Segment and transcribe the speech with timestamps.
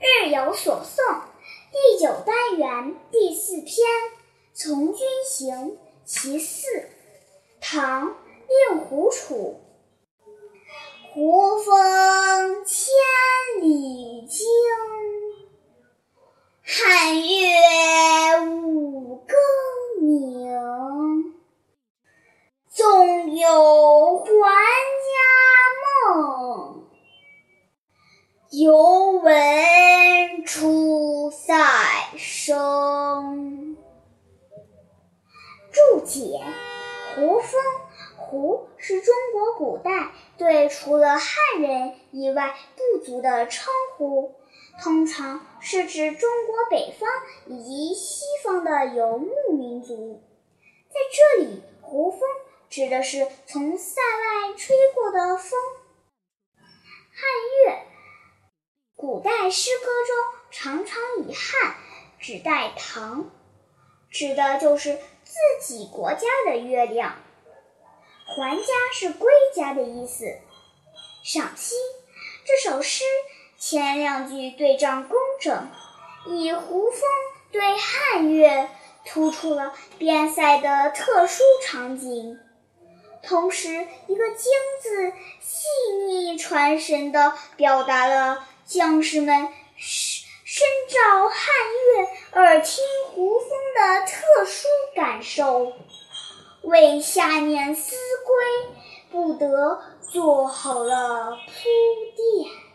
[0.00, 1.22] 日有所诵
[1.72, 3.66] 第九单元第四篇
[4.54, 5.56] 《从军行·
[6.04, 6.66] 其四》，
[7.60, 8.06] 唐·
[8.70, 9.60] 令狐楚。
[11.12, 12.86] 胡风千
[13.60, 14.46] 里惊，
[16.62, 19.36] 汉乐五更
[20.06, 21.34] 明。
[22.68, 25.10] 纵有还家
[26.06, 26.86] 梦，
[28.52, 29.34] 犹闻
[30.48, 31.54] 出塞
[32.16, 33.76] 声。
[35.70, 36.40] 注解：
[37.14, 37.60] 胡风，
[38.16, 44.36] 胡是中国古代对除了汉人以外部族的称呼，
[44.82, 47.06] 通常是指中国北方
[47.46, 50.22] 以及西方的游牧民族。
[50.88, 52.20] 在这里，胡风。
[52.70, 55.58] 指的是从塞外吹过的风。
[56.56, 57.22] 汉
[57.66, 57.78] 乐，
[59.18, 61.74] 古代诗歌中常常以汉
[62.20, 63.28] 指代唐，
[64.12, 67.16] 指的就是自己国家的月亮。
[68.24, 70.38] 还家是归家的意思。
[71.24, 71.74] 赏析：
[72.46, 73.02] 这首诗
[73.58, 75.68] 前两句对仗工整，
[76.28, 77.00] 以胡风
[77.50, 78.68] 对汉月，
[79.04, 82.38] 突出了边塞的特殊场景。
[83.24, 85.66] 同时，一个“惊”字细
[86.06, 91.40] 腻传神地表达了将士们身照汉
[91.96, 95.72] 月、耳听胡风的特殊感受，
[96.60, 98.76] 为下年思归
[99.10, 101.62] 不得做好了铺
[102.14, 102.67] 垫。